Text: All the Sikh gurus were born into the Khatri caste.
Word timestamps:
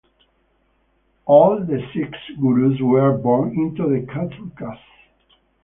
All 1.27 1.59
the 1.59 1.79
Sikh 1.93 2.39
gurus 2.39 2.81
were 2.81 3.15
born 3.19 3.51
into 3.53 3.83
the 3.83 4.07
Khatri 4.11 4.57
caste. 4.57 4.81